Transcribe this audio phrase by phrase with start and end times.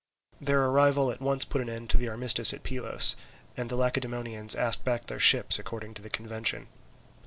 [0.41, 3.15] Their arrival at once put an end to the armistice at Pylos,
[3.55, 6.69] and the Lacedaemonians asked back their ships according to the convention.